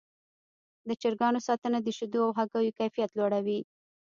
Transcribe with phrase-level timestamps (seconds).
[0.87, 3.59] د چرګانو ساتنه د شیدو او هګیو کیفیت لوړوي.